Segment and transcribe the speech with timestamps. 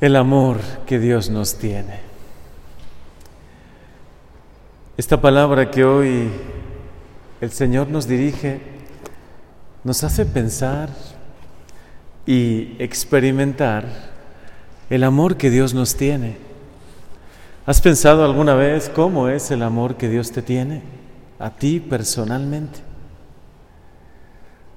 [0.00, 2.00] el amor que Dios nos tiene.
[4.96, 6.30] Esta palabra que hoy
[7.40, 8.60] el Señor nos dirige
[9.84, 10.90] nos hace pensar
[12.26, 13.84] y experimentar
[14.90, 16.36] el amor que Dios nos tiene.
[17.66, 20.82] ¿Has pensado alguna vez cómo es el amor que Dios te tiene
[21.38, 22.80] a ti personalmente?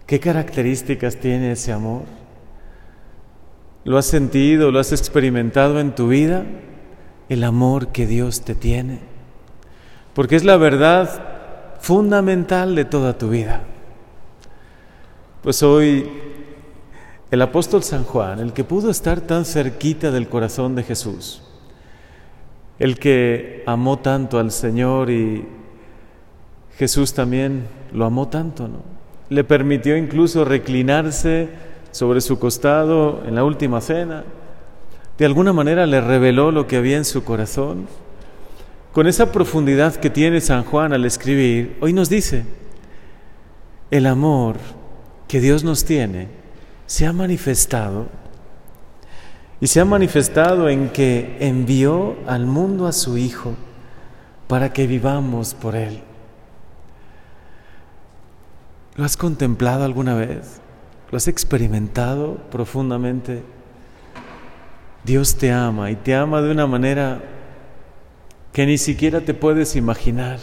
[0.05, 2.03] ¿Qué características tiene ese amor?
[3.89, 6.45] ¿Lo has sentido, lo has experimentado en tu vida?
[7.27, 8.99] El amor que Dios te tiene.
[10.13, 11.09] Porque es la verdad
[11.79, 13.63] fundamental de toda tu vida.
[15.41, 16.07] Pues hoy
[17.31, 21.41] el apóstol San Juan, el que pudo estar tan cerquita del corazón de Jesús,
[22.77, 25.47] el que amó tanto al Señor y
[26.77, 28.83] Jesús también lo amó tanto, ¿no?
[29.29, 34.23] Le permitió incluso reclinarse sobre su costado en la última cena,
[35.17, 37.87] de alguna manera le reveló lo que había en su corazón.
[38.93, 42.45] Con esa profundidad que tiene San Juan al escribir, hoy nos dice,
[43.91, 44.55] el amor
[45.27, 46.27] que Dios nos tiene
[46.85, 48.07] se ha manifestado
[49.61, 53.53] y se ha manifestado en que envió al mundo a su Hijo
[54.47, 56.01] para que vivamos por Él.
[58.95, 60.61] ¿Lo has contemplado alguna vez?
[61.11, 63.41] ¿Lo has experimentado profundamente?
[65.03, 67.21] Dios te ama y te ama de una manera
[68.53, 70.39] que ni siquiera te puedes imaginar.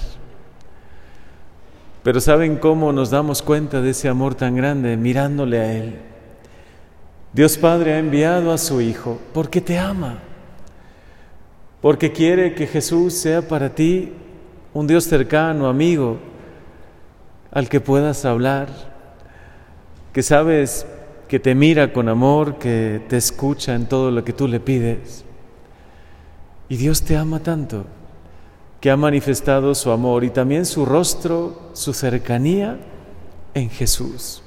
[2.03, 4.97] Pero ¿saben cómo nos damos cuenta de ese amor tan grande?
[4.97, 5.99] Mirándole a Él.
[7.33, 10.19] Dios Padre ha enviado a su Hijo porque te ama,
[11.81, 14.13] porque quiere que Jesús sea para ti
[14.73, 16.19] un Dios cercano, amigo,
[17.51, 18.96] al que puedas hablar
[20.17, 20.87] que sabes
[21.29, 25.27] que te mira con amor, que te escucha en todo lo que tú le pides.
[26.71, 27.85] Y Dios te ama tanto
[28.81, 32.79] que ha manifestado su amor y también su rostro, su cercanía
[33.53, 34.43] en Jesús.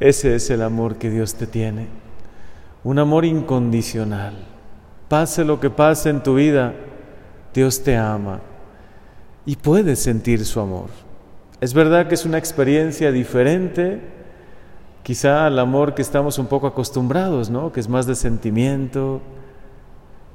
[0.00, 1.88] Ese es el amor que Dios te tiene,
[2.84, 4.32] un amor incondicional.
[5.06, 6.72] Pase lo que pase en tu vida,
[7.52, 8.40] Dios te ama
[9.44, 11.11] y puedes sentir su amor.
[11.62, 14.00] Es verdad que es una experiencia diferente,
[15.04, 17.70] quizá al amor que estamos un poco acostumbrados, ¿no?
[17.70, 19.20] Que es más de sentimiento,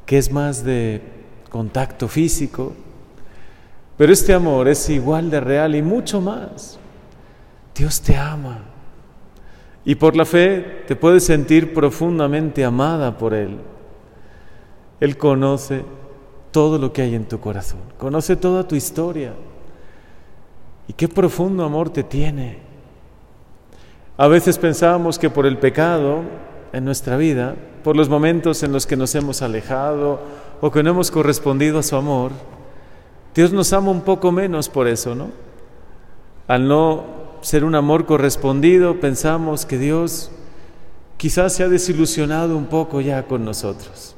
[0.06, 1.02] que es más de
[1.50, 2.72] contacto físico.
[3.98, 6.80] Pero este amor es igual de real y mucho más.
[7.76, 8.60] Dios te ama.
[9.84, 13.58] Y por la fe te puedes sentir profundamente amada por Él.
[15.02, 15.84] Él conoce
[16.52, 19.34] todo lo que hay en tu corazón, conoce toda tu historia.
[20.88, 22.60] Y qué profundo amor te tiene.
[24.18, 26.22] A veces pensamos que por el pecado
[26.74, 30.20] en nuestra vida, por los momentos en los que nos hemos alejado
[30.60, 32.32] o que no hemos correspondido a su amor,
[33.36, 35.30] Dios nos ama un poco menos por eso, ¿no?
[36.48, 37.04] Al no
[37.42, 40.32] ser un amor correspondido, pensamos que Dios
[41.18, 44.16] quizás se ha desilusionado un poco ya con nosotros.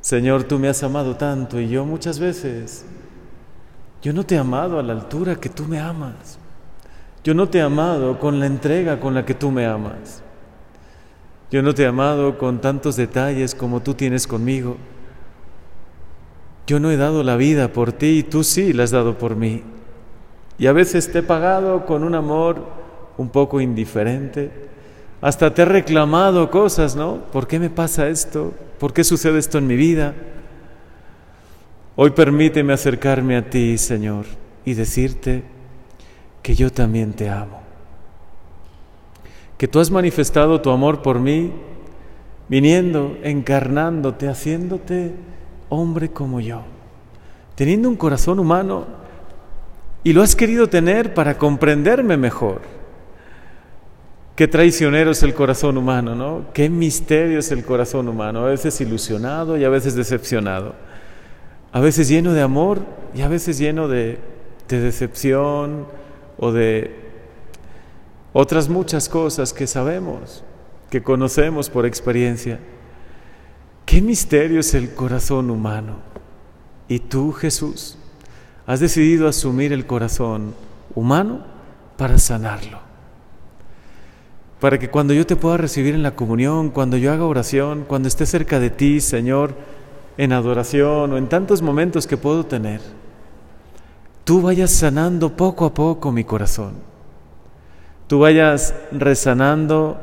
[0.00, 2.84] Señor, tú me has amado tanto y yo muchas veces
[4.06, 6.38] yo no te he amado a la altura que tú me amas.
[7.24, 10.22] Yo no te he amado con la entrega con la que tú me amas.
[11.50, 14.76] Yo no te he amado con tantos detalles como tú tienes conmigo.
[16.68, 19.34] Yo no he dado la vida por ti y tú sí la has dado por
[19.34, 19.64] mí.
[20.56, 22.64] Y a veces te he pagado con un amor
[23.18, 24.52] un poco indiferente.
[25.20, 27.22] Hasta te he reclamado cosas, ¿no?
[27.32, 28.54] ¿Por qué me pasa esto?
[28.78, 30.14] ¿Por qué sucede esto en mi vida?
[31.98, 34.26] Hoy permíteme acercarme a ti, Señor,
[34.66, 35.42] y decirte
[36.42, 37.62] que yo también te amo.
[39.56, 41.52] Que tú has manifestado tu amor por mí,
[42.48, 45.14] viniendo, encarnándote, haciéndote
[45.70, 46.64] hombre como yo,
[47.54, 48.84] teniendo un corazón humano
[50.04, 52.60] y lo has querido tener para comprenderme mejor.
[54.36, 56.44] Qué traicionero es el corazón humano, ¿no?
[56.52, 60.74] Qué misterio es el corazón humano, a veces ilusionado y a veces decepcionado
[61.72, 62.80] a veces lleno de amor
[63.14, 64.18] y a veces lleno de,
[64.68, 65.86] decepción
[66.38, 67.06] o de
[68.32, 70.44] otras muchas cosas que sabemos,
[70.90, 72.58] que conocemos por experiencia.
[73.84, 75.96] Qué misterio es el corazón humano.
[76.88, 77.96] Y tú, Jesús,
[78.66, 80.54] has decidido asumir el corazón
[80.94, 81.44] humano
[81.96, 82.80] para sanarlo.
[84.60, 88.08] Para que cuando yo te pueda recibir en la comunión, cuando yo haga oración, cuando
[88.08, 89.54] esté cerca de ti, Señor,
[90.16, 92.80] en adoración o en tantos momentos que puedo tener,
[94.24, 96.74] tú vayas sanando poco a poco mi corazón.
[98.06, 99.98] Tú vayas resanando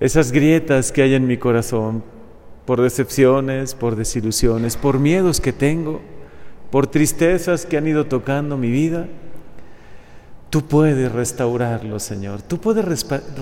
[0.00, 2.02] esas grietas que hay en mi corazón
[2.64, 6.00] por decepciones, por desilusiones, por miedos que tengo,
[6.70, 9.06] por tristezas que han ido tocando mi vida.
[10.48, 12.42] Tú puedes restaurarlo, Señor.
[12.42, 12.84] Tú puedes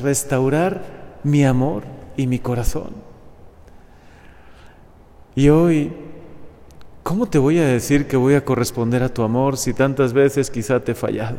[0.02, 0.82] restaurar
[1.22, 1.84] mi amor
[2.16, 3.09] y mi corazón.
[5.34, 5.92] Y hoy,
[7.02, 10.50] ¿cómo te voy a decir que voy a corresponder a tu amor si tantas veces
[10.50, 11.38] quizá te he fallado?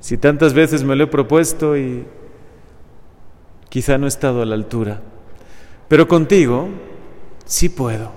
[0.00, 2.06] Si tantas veces me lo he propuesto y
[3.68, 5.00] quizá no he estado a la altura.
[5.88, 6.68] Pero contigo
[7.44, 8.12] sí puedo.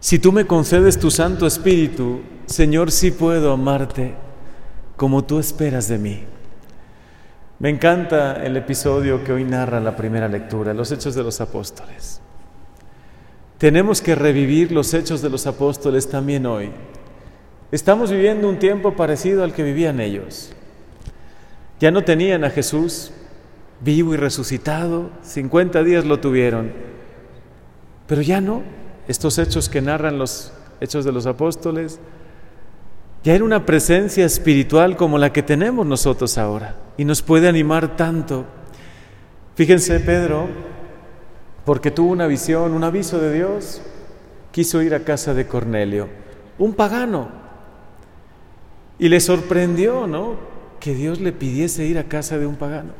[0.00, 4.14] Si tú me concedes tu Santo Espíritu, Señor, sí puedo amarte
[4.96, 6.24] como tú esperas de mí.
[7.60, 12.20] Me encanta el episodio que hoy narra la primera lectura, los Hechos de los Apóstoles.
[13.62, 16.72] Tenemos que revivir los Hechos de los Apóstoles también hoy.
[17.70, 20.50] Estamos viviendo un tiempo parecido al que vivían ellos.
[21.78, 23.12] Ya no tenían a Jesús,
[23.78, 26.72] vivo y resucitado, 50 días lo tuvieron,
[28.08, 28.64] pero ya no,
[29.06, 32.00] estos hechos que narran los hechos de los apóstoles,
[33.22, 37.96] ya era una presencia espiritual como la que tenemos nosotros ahora y nos puede animar
[37.96, 38.44] tanto.
[39.54, 40.48] Fíjense, Pedro,
[41.64, 43.82] porque tuvo una visión, un aviso de Dios,
[44.50, 46.08] quiso ir a casa de Cornelio,
[46.58, 47.28] un pagano,
[48.98, 50.36] y le sorprendió, ¿no?
[50.78, 52.92] Que Dios le pidiese ir a casa de un pagano.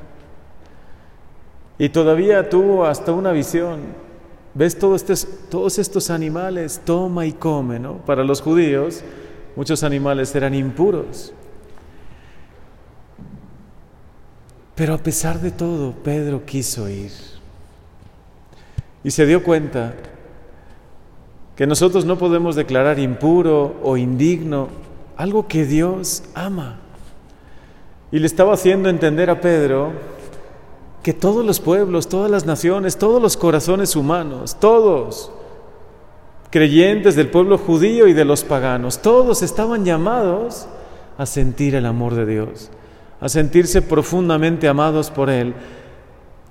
[1.78, 3.80] Y todavía tuvo hasta una visión.
[4.54, 6.80] ¿Ves todos estos, todos estos animales?
[6.84, 7.98] Toma y come, ¿no?
[7.98, 9.02] Para los judíos,
[9.56, 11.32] muchos animales eran impuros.
[14.74, 17.10] Pero a pesar de todo, Pedro quiso ir.
[19.04, 19.94] Y se dio cuenta
[21.56, 24.68] que nosotros no podemos declarar impuro o indigno
[25.16, 26.78] algo que Dios ama.
[28.10, 29.92] Y le estaba haciendo entender a Pedro
[31.02, 35.32] que todos los pueblos, todas las naciones, todos los corazones humanos, todos,
[36.50, 40.66] creyentes del pueblo judío y de los paganos, todos estaban llamados
[41.18, 42.70] a sentir el amor de Dios,
[43.20, 45.54] a sentirse profundamente amados por Él.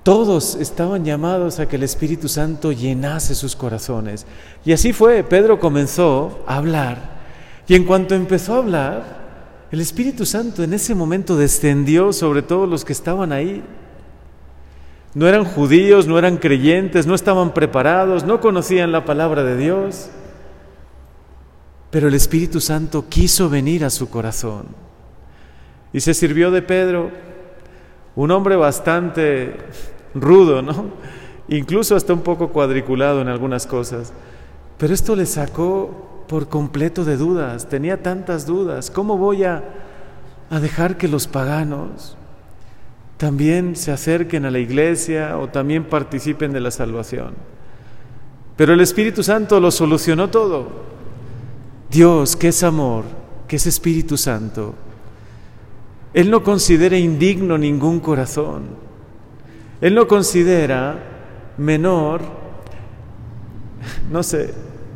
[0.02, 4.26] Todos estaban llamados a que el Espíritu Santo llenase sus corazones.
[4.64, 7.20] Y así fue, Pedro comenzó a hablar.
[7.68, 9.22] Y en cuanto empezó a hablar,
[9.70, 13.62] el Espíritu Santo en ese momento descendió sobre todos los que estaban ahí.
[15.14, 20.08] No eran judíos, no eran creyentes, no estaban preparados, no conocían la palabra de Dios.
[21.90, 24.66] Pero el Espíritu Santo quiso venir a su corazón
[25.92, 27.10] y se sirvió de Pedro,
[28.16, 29.56] un hombre bastante
[30.14, 30.86] rudo, ¿no?
[31.48, 34.12] Incluso hasta un poco cuadriculado en algunas cosas.
[34.78, 38.90] Pero esto le sacó por completo de dudas, tenía tantas dudas.
[38.90, 39.62] ¿Cómo voy a,
[40.50, 42.16] a dejar que los paganos
[43.22, 47.34] también se acerquen a la iglesia o también participen de la salvación.
[48.56, 50.66] Pero el Espíritu Santo lo solucionó todo.
[51.88, 53.04] Dios, que es amor,
[53.46, 54.74] que es Espíritu Santo,
[56.14, 58.64] Él no considera indigno ningún corazón.
[59.80, 61.02] Él no considera
[61.56, 62.22] menor,
[64.10, 64.52] no sé,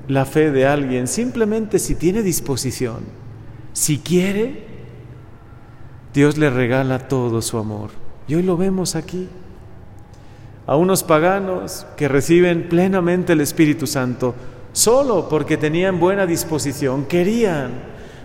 [0.08, 1.08] la fe de alguien.
[1.08, 2.98] Simplemente si tiene disposición,
[3.72, 4.64] si quiere,
[6.12, 7.90] Dios le regala todo su amor.
[8.28, 9.28] Y hoy lo vemos aquí.
[10.66, 14.34] A unos paganos que reciben plenamente el Espíritu Santo
[14.72, 17.70] solo porque tenían buena disposición, querían,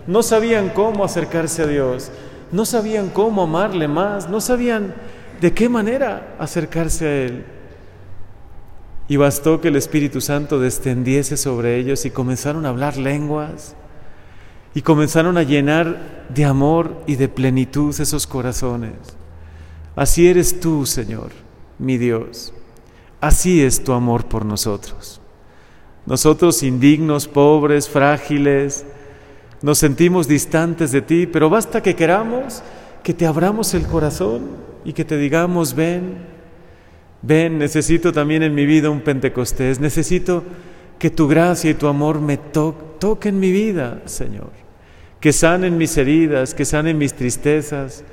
[0.06, 2.10] no sabían cómo acercarse a Dios,
[2.52, 4.94] no sabían cómo amarle más, no sabían
[5.40, 7.44] de qué manera acercarse a Él.
[9.08, 13.74] Y bastó que el Espíritu Santo descendiese sobre ellos y comenzaron a hablar lenguas
[14.74, 18.92] y comenzaron a llenar de amor y de plenitud esos corazones.
[19.96, 21.30] Así eres tú, Señor,
[21.78, 22.54] mi Dios.
[23.20, 25.20] Así es tu amor por nosotros.
[26.06, 28.84] Nosotros indignos, pobres, frágiles,
[29.62, 32.62] nos sentimos distantes de ti, pero basta que queramos
[33.02, 34.42] que te abramos el corazón
[34.84, 36.18] y que te digamos, ven,
[37.22, 40.44] ven, necesito también en mi vida un Pentecostés, necesito
[40.98, 44.50] que tu gracia y tu amor me toquen mi vida, Señor,
[45.20, 48.04] que sanen mis heridas, que sanen mis tristezas,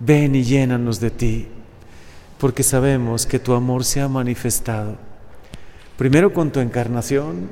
[0.00, 1.48] ven y llénanos de ti,
[2.38, 4.96] porque sabemos que tu amor se ha manifestado,
[5.96, 7.48] primero con tu encarnación,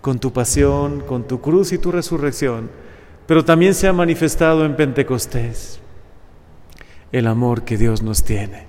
[0.00, 2.70] con tu pasión, con tu cruz y tu resurrección,
[3.26, 5.80] pero también se ha manifestado en Pentecostés
[7.12, 8.66] el amor que Dios nos tiene.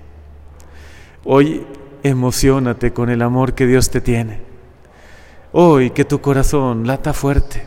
[1.24, 1.66] Hoy
[2.02, 4.40] emocionate con el amor que Dios te tiene.
[5.52, 7.66] Hoy que tu corazón lata fuerte.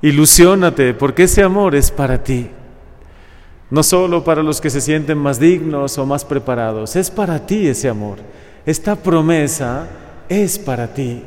[0.00, 2.50] Ilusiónate porque ese amor es para ti.
[3.70, 7.66] no solo para los que se sienten más dignos o más preparados, es para ti
[7.66, 8.18] ese amor.
[8.66, 9.88] Esta promesa
[10.28, 11.22] es para ti.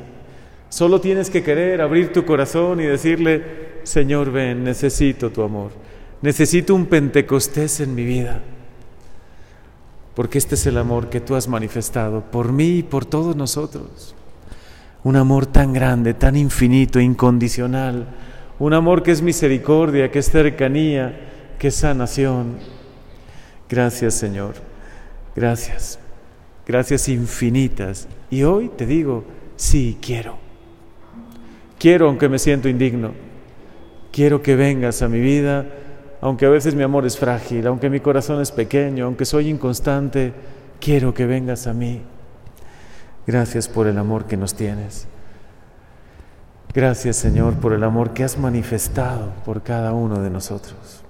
[0.69, 5.71] Solo tienes que querer abrir tu corazón y decirle, Señor, ven, necesito tu amor.
[6.21, 8.41] Necesito un Pentecostés en mi vida.
[10.15, 14.15] Porque este es el amor que tú has manifestado por mí y por todos nosotros.
[15.03, 18.07] Un amor tan grande, tan infinito, incondicional.
[18.57, 22.57] Un amor que es misericordia, que es cercanía, qué sanación.
[23.69, 24.53] Gracias Señor,
[25.35, 25.99] gracias,
[26.65, 28.07] gracias infinitas.
[28.29, 29.25] Y hoy te digo,
[29.57, 30.44] sí, quiero.
[31.77, 33.11] Quiero aunque me siento indigno.
[34.11, 35.65] Quiero que vengas a mi vida,
[36.21, 40.33] aunque a veces mi amor es frágil, aunque mi corazón es pequeño, aunque soy inconstante,
[40.79, 42.01] quiero que vengas a mí.
[43.27, 45.07] Gracias por el amor que nos tienes.
[46.73, 51.04] Gracias Señor por el amor que has manifestado por cada uno de nosotros.